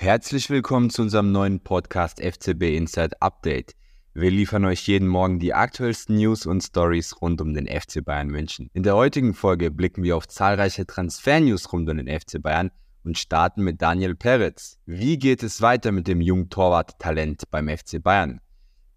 [0.00, 3.74] Herzlich willkommen zu unserem neuen Podcast FCB Inside Update.
[4.14, 8.28] Wir liefern euch jeden Morgen die aktuellsten News und Stories rund um den FC Bayern
[8.28, 8.70] München.
[8.74, 12.70] In der heutigen Folge blicken wir auf zahlreiche Transfer-News rund um den FC Bayern
[13.02, 14.78] und starten mit Daniel Peretz.
[14.86, 18.40] Wie geht es weiter mit dem jungen Torwart-Talent beim FC Bayern?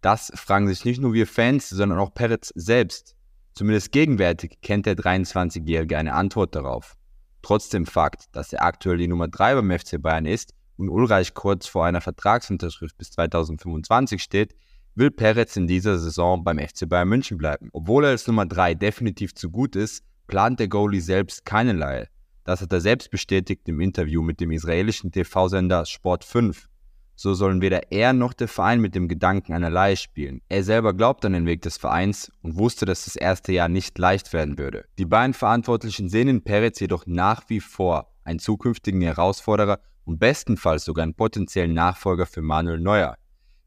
[0.01, 3.15] Das fragen sich nicht nur wir Fans, sondern auch Peretz selbst.
[3.55, 6.95] Zumindest gegenwärtig kennt der 23-Jährige eine Antwort darauf.
[7.41, 11.67] Trotzdem Fakt, dass er aktuell die Nummer 3 beim FC Bayern ist, und Ulreich kurz
[11.67, 14.55] vor einer Vertragsunterschrift bis 2025 steht,
[14.95, 17.69] will Peretz in dieser Saison beim FC Bayern München bleiben.
[17.71, 22.07] Obwohl er als Nummer 3 definitiv zu gut ist, plant der Goalie selbst keine Leihe.
[22.43, 26.67] Das hat er selbst bestätigt im Interview mit dem israelischen TV-Sender Sport 5.
[27.15, 30.41] So sollen weder er noch der Verein mit dem Gedanken einer Leihe spielen.
[30.49, 33.97] Er selber glaubt an den Weg des Vereins und wusste, dass das erste Jahr nicht
[33.99, 34.85] leicht werden würde.
[34.97, 40.85] Die beiden Verantwortlichen sehen in Peretz jedoch nach wie vor einen zukünftigen Herausforderer und bestenfalls
[40.85, 43.15] sogar einen potenziellen Nachfolger für Manuel Neuer.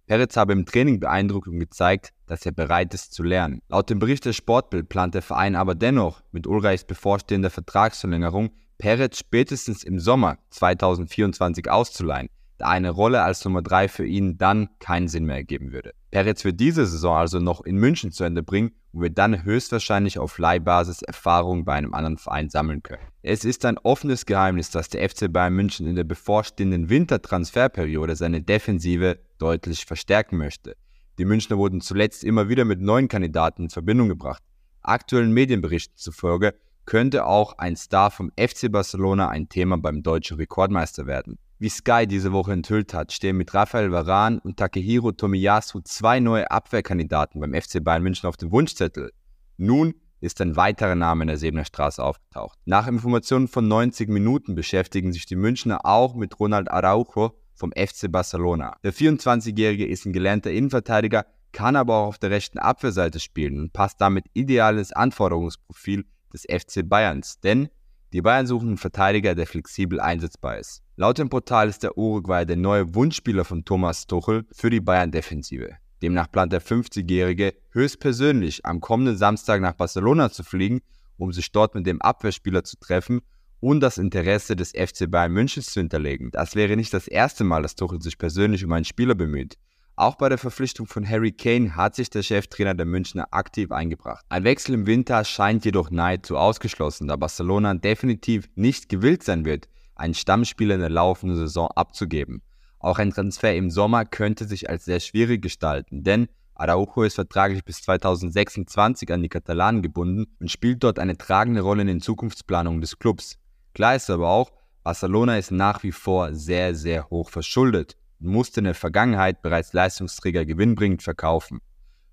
[0.07, 3.63] Peretz habe im Training beeindruckt und gezeigt, dass er bereit ist zu lernen.
[3.69, 9.19] Laut dem Bericht des Sportbild plant der Verein aber dennoch mit Ulreichs bevorstehender Vertragsverlängerung Peretz
[9.19, 12.29] spätestens im Sommer 2024 auszuleihen,
[12.63, 15.93] eine Rolle als Nummer 3 für ihn dann keinen Sinn mehr ergeben würde.
[16.11, 20.19] Peretz wird diese Saison also noch in München zu Ende bringen und wird dann höchstwahrscheinlich
[20.19, 23.03] auf Leihbasis Erfahrung bei einem anderen Verein sammeln können.
[23.23, 28.43] Es ist ein offenes Geheimnis, dass der FC Bayern München in der bevorstehenden Wintertransferperiode seine
[28.43, 30.77] Defensive deutlich verstärken möchte.
[31.19, 34.43] Die Münchner wurden zuletzt immer wieder mit neuen Kandidaten in Verbindung gebracht.
[34.83, 36.55] Aktuellen Medienberichten zufolge
[36.87, 41.39] könnte auch ein Star vom FC Barcelona ein Thema beim deutschen Rekordmeister werden.
[41.65, 46.51] Wie Sky diese Woche enthüllt hat, stehen mit Rafael Varan und Takehiro Tomiyasu zwei neue
[46.51, 49.13] Abwehrkandidaten beim FC Bayern München auf dem Wunschzettel.
[49.57, 52.59] Nun ist ein weiterer Name in der Sebener Straße aufgetaucht.
[52.67, 58.13] Nach Informationen von 90 Minuten beschäftigen sich die Münchner auch mit Ronald Araujo vom FC
[58.13, 58.77] Barcelona.
[58.85, 63.73] Der 24-Jährige ist ein gelernter Innenverteidiger, kann aber auch auf der rechten Abwehrseite spielen und
[63.73, 67.71] passt damit ideal ins Anforderungsprofil des FC Bayerns, denn
[68.13, 70.84] die Bayern suchen einen Verteidiger, der flexibel einsetzbar ist.
[70.97, 75.71] Laut dem Portal ist der Uruguay der neue Wunschspieler von Thomas Tuchel für die Bayern-Defensive.
[76.01, 80.83] Demnach plant der 50-Jährige höchstpersönlich am kommenden Samstag nach Barcelona zu fliegen,
[81.17, 83.23] um sich dort mit dem Abwehrspieler zu treffen
[83.59, 86.31] und das Interesse des FC Bayern Münchens zu hinterlegen.
[86.31, 89.57] Das wäre nicht das erste Mal, dass Tuchel sich persönlich um einen Spieler bemüht.
[89.97, 94.25] Auch bei der Verpflichtung von Harry Kane hat sich der Cheftrainer der Münchner aktiv eingebracht.
[94.29, 99.69] Ein Wechsel im Winter scheint jedoch nahezu ausgeschlossen, da Barcelona definitiv nicht gewillt sein wird,
[99.95, 102.43] einen Stammspieler in der laufenden Saison abzugeben.
[102.79, 107.65] Auch ein Transfer im Sommer könnte sich als sehr schwierig gestalten, denn Araujo ist vertraglich
[107.65, 112.81] bis 2026 an die Katalanen gebunden und spielt dort eine tragende Rolle in den Zukunftsplanungen
[112.81, 113.39] des Clubs.
[113.73, 114.53] Klar ist aber auch,
[114.83, 120.45] Barcelona ist nach wie vor sehr, sehr hoch verschuldet musste in der Vergangenheit bereits Leistungsträger
[120.45, 121.61] gewinnbringend verkaufen.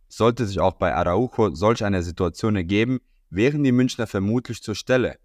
[0.07, 2.99] Sollte sich auch bei Araujo solch eine Situation ergeben,
[3.29, 5.17] wären die Münchner vermutlich zur Stelle.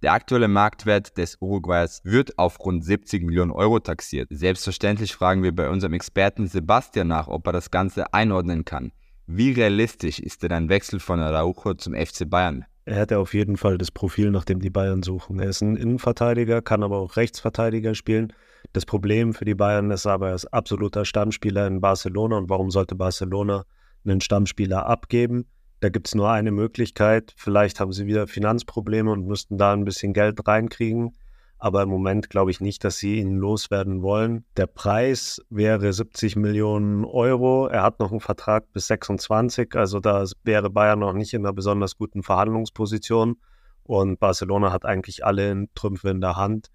[0.00, 4.28] Der aktuelle Marktwert des Uruguayers wird auf rund 70 Millionen Euro taxiert.
[4.30, 8.92] Selbstverständlich fragen wir bei unserem Experten Sebastian nach, ob er das Ganze einordnen kann.
[9.26, 12.64] Wie realistisch ist denn ein Wechsel von Araujo zum FC Bayern?
[12.84, 15.40] Er hätte auf jeden Fall das Profil, nach dem die Bayern suchen.
[15.40, 18.32] Er ist ein Innenverteidiger, kann aber auch Rechtsverteidiger spielen.
[18.72, 22.38] Das Problem für die Bayern ist aber, er ist absoluter Stammspieler in Barcelona.
[22.38, 23.64] Und warum sollte Barcelona
[24.04, 25.46] einen Stammspieler abgeben?
[25.80, 27.34] Da gibt es nur eine Möglichkeit.
[27.36, 31.12] Vielleicht haben sie wieder Finanzprobleme und müssten da ein bisschen Geld reinkriegen.
[31.58, 34.44] Aber im Moment glaube ich nicht, dass sie ihn loswerden wollen.
[34.56, 37.66] Der Preis wäre 70 Millionen Euro.
[37.66, 41.52] Er hat noch einen Vertrag bis 26, also da wäre Bayern noch nicht in einer
[41.52, 43.36] besonders guten Verhandlungsposition.
[43.82, 46.68] Und Barcelona hat eigentlich alle Trümpfe in der Hand.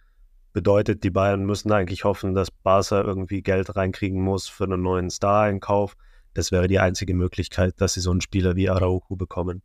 [0.52, 5.10] Bedeutet, die Bayern müssen eigentlich hoffen, dass Barca irgendwie Geld reinkriegen muss für einen neuen
[5.10, 5.96] Star-Einkauf.
[6.34, 9.62] Das wäre die einzige Möglichkeit, dass sie so einen Spieler wie Araujo bekommen.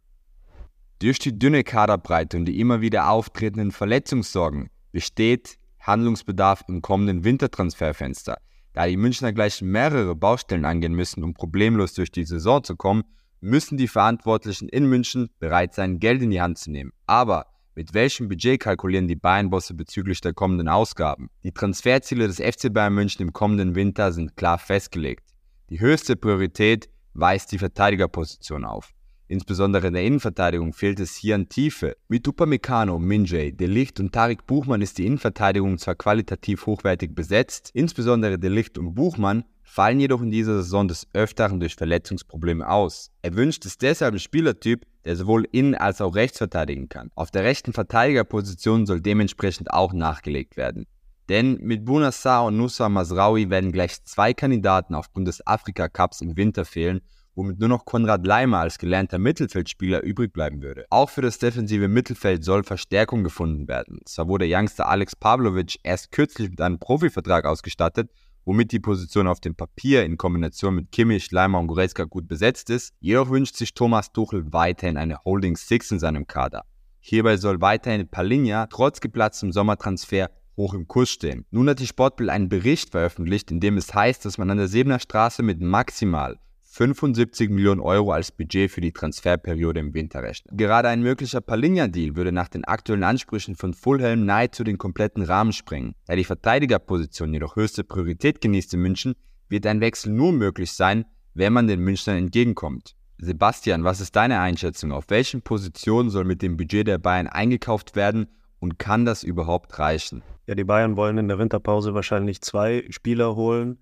[1.00, 8.38] Durch die dünne Kaderbreite und die immer wieder auftretenden Verletzungssorgen besteht Handlungsbedarf im kommenden Wintertransferfenster.
[8.72, 13.04] Da die Münchner gleich mehrere Baustellen angehen müssen, um problemlos durch die Saison zu kommen,
[13.40, 16.92] müssen die Verantwortlichen in München bereit sein, Geld in die Hand zu nehmen.
[17.06, 21.30] Aber mit welchem Budget kalkulieren die Bayern-Bosse bezüglich der kommenden Ausgaben?
[21.44, 25.27] Die Transferziele des FC Bayern München im kommenden Winter sind klar festgelegt.
[25.70, 28.94] Die höchste Priorität weist die Verteidigerposition auf.
[29.26, 31.94] Insbesondere in der Innenverteidigung fehlt es hier an Tiefe.
[32.08, 38.38] Mit Upamecano, Minjay, Delicht und Tarik Buchmann ist die Innenverteidigung zwar qualitativ hochwertig besetzt, insbesondere
[38.38, 43.10] Delicht und Buchmann fallen jedoch in dieser Saison des Öfteren durch Verletzungsprobleme aus.
[43.20, 47.10] Er wünscht es deshalb ein Spielertyp, der sowohl innen als auch rechts verteidigen kann.
[47.14, 50.86] Auf der rechten Verteidigerposition soll dementsprechend auch nachgelegt werden.
[51.28, 56.36] Denn mit Bunassar und Nusa Masraoui werden gleich zwei Kandidaten aufgrund des Afrika Cups im
[56.36, 57.00] Winter fehlen,
[57.34, 60.86] womit nur noch Konrad Leimer als gelernter Mittelfeldspieler übrig bleiben würde.
[60.90, 64.00] Auch für das defensive Mittelfeld soll Verstärkung gefunden werden.
[64.06, 68.10] Zwar wurde Youngster Alex Pavlovic erst kürzlich mit einem Profivertrag ausgestattet,
[68.44, 72.70] womit die Position auf dem Papier in Kombination mit Kimmich, Leimer und Goretzka gut besetzt
[72.70, 72.94] ist.
[72.98, 76.64] Jedoch wünscht sich Thomas Tuchel weiterhin eine Holding Six in seinem Kader.
[77.00, 81.46] Hierbei soll weiterhin Palinja trotz geplatztem Sommertransfer hoch im Kurs stehen.
[81.50, 84.68] Nun hat die Sportbild einen Bericht veröffentlicht, in dem es heißt, dass man an der
[84.68, 86.38] Sebener Straße mit maximal
[86.70, 90.56] 75 Millionen Euro als Budget für die Transferperiode im Winter rechnet.
[90.56, 95.52] Gerade ein möglicher Palinja-Deal würde nach den aktuellen Ansprüchen von Fulham nahezu den kompletten Rahmen
[95.52, 95.94] sprengen.
[96.06, 99.14] Da die Verteidigerposition jedoch höchste Priorität genießt in München,
[99.48, 102.94] wird ein Wechsel nur möglich sein, wenn man den Münchnern entgegenkommt.
[103.16, 104.92] Sebastian, was ist deine Einschätzung?
[104.92, 108.28] Auf welchen Positionen soll mit dem Budget der Bayern eingekauft werden
[108.60, 110.22] und kann das überhaupt reichen?
[110.48, 113.78] Ja, die Bayern wollen in der Winterpause wahrscheinlich zwei Spieler holen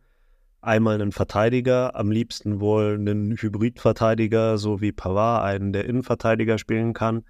[0.66, 6.92] einmal einen Verteidiger, am liebsten wohl einen Hybridverteidiger, so wie Pavard, einen, der Innenverteidiger spielen
[6.92, 7.24] kann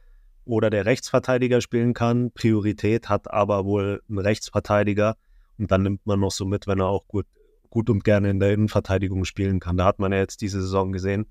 [0.46, 2.30] oder der Rechtsverteidiger spielen kann.
[2.32, 5.16] Priorität hat aber wohl ein Rechtsverteidiger
[5.58, 7.26] und dann nimmt man noch so mit, wenn er auch gut,
[7.68, 9.76] gut und gerne in der Innenverteidigung spielen kann.
[9.76, 11.26] Da hat man ja jetzt diese Saison gesehen,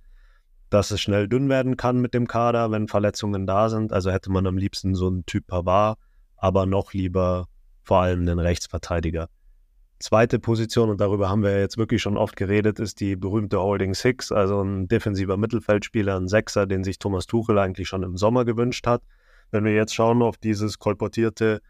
[0.69, 3.91] dass es schnell dünn werden kann mit dem Kader, wenn Verletzungen da sind.
[3.91, 5.97] Also hätte man am liebsten so einen Typ Pavard,
[6.37, 7.47] aber noch lieber
[7.85, 9.29] vor allem einen Rechtsverteidiger.
[9.99, 13.93] Zweite Position, und darüber haben wir jetzt wirklich schon oft geredet, ist die berühmte Holding
[13.93, 18.43] Six, also ein defensiver Mittelfeldspieler, ein Sechser, den sich Thomas Tuchel eigentlich schon im Sommer
[18.43, 19.03] gewünscht hat.
[19.51, 21.61] Wenn wir jetzt schauen auf dieses kolportierte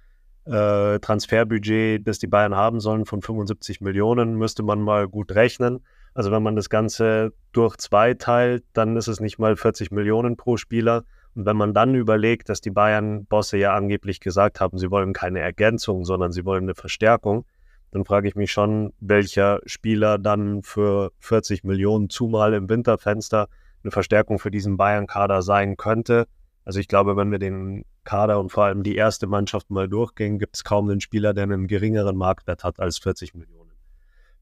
[0.45, 5.85] äh, Transferbudget, das die Bayern haben sollen von 75 Millionen, müsste man mal gut rechnen.
[6.15, 10.38] Also wenn man das Ganze durch zwei teilt, dann ist es nicht mal 40 Millionen
[10.38, 11.03] pro Spieler.
[11.35, 15.41] Und wenn man dann überlegt, dass die Bayern-Bosse ja angeblich gesagt haben, sie wollen keine
[15.41, 17.45] Ergänzung, sondern sie wollen eine Verstärkung,
[17.91, 23.47] dann frage ich mich schon, welcher Spieler dann für 40 Millionen zumal im Winterfenster
[23.83, 26.27] eine Verstärkung für diesen Bayern-Kader sein könnte.
[26.63, 30.39] Also ich glaube, wenn wir den Kader und vor allem die erste Mannschaft mal durchgehen,
[30.39, 33.71] gibt es kaum einen Spieler, der einen geringeren Marktwert hat als 40 Millionen.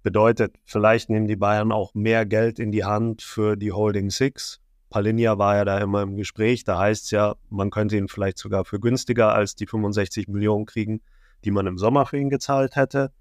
[0.03, 4.62] Bedeutet, vielleicht nehmen die Bayern auch mehr Geld in die Hand für die Holding Six.
[4.93, 6.65] Palinja war ja da immer im Gespräch.
[6.65, 10.67] Da heißt es ja, man könnte ihn vielleicht sogar für günstiger als die 65 Millionen
[10.67, 11.01] kriegen,
[11.43, 13.11] die man im Sommer für ihn gezahlt hätte.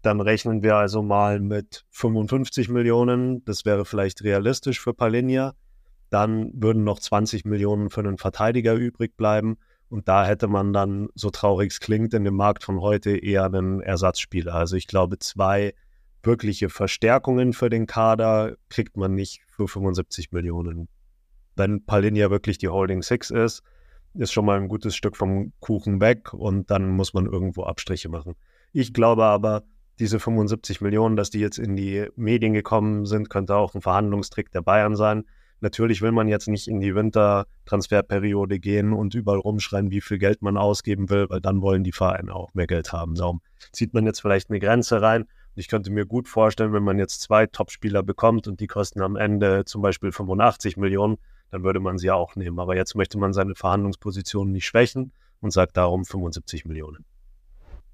[0.00, 3.44] Dann rechnen wir also mal mit 55 Millionen.
[3.44, 5.52] Das wäre vielleicht realistisch für Palinja.
[6.08, 9.58] Dann würden noch 20 Millionen für einen Verteidiger übrig bleiben.
[9.90, 13.44] Und da hätte man dann, so traurig es klingt, in dem Markt von heute eher
[13.44, 14.54] einen Ersatzspieler.
[14.54, 15.74] Also ich glaube, zwei
[16.22, 20.88] wirkliche Verstärkungen für den Kader kriegt man nicht für 75 Millionen.
[21.58, 23.62] Wenn Palinja wirklich die Holding Six ist,
[24.14, 28.08] ist schon mal ein gutes Stück vom Kuchen weg und dann muss man irgendwo Abstriche
[28.08, 28.34] machen.
[28.72, 29.64] Ich glaube aber,
[29.98, 34.52] diese 75 Millionen, dass die jetzt in die Medien gekommen sind, könnte auch ein Verhandlungstrick
[34.52, 35.24] der Bayern sein.
[35.60, 40.40] Natürlich will man jetzt nicht in die Wintertransferperiode gehen und überall rumschreien, wie viel Geld
[40.40, 43.16] man ausgeben will, weil dann wollen die Vereine auch mehr Geld haben.
[43.16, 43.40] Darum
[43.72, 45.22] zieht man jetzt vielleicht eine Grenze rein.
[45.22, 49.02] Und ich könnte mir gut vorstellen, wenn man jetzt zwei Topspieler bekommt und die kosten
[49.02, 51.18] am Ende zum Beispiel 85 Millionen,
[51.50, 52.58] dann würde man sie auch nehmen.
[52.58, 57.04] Aber jetzt möchte man seine Verhandlungsposition nicht schwächen und sagt darum 75 Millionen.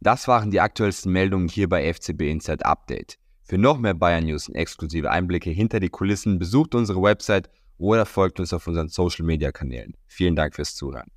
[0.01, 3.19] Das waren die aktuellsten Meldungen hier bei FCB Inside Update.
[3.43, 8.07] Für noch mehr Bayern News und exklusive Einblicke hinter die Kulissen besucht unsere Website oder
[8.07, 9.95] folgt uns auf unseren Social Media Kanälen.
[10.07, 11.11] Vielen Dank fürs Zuhören.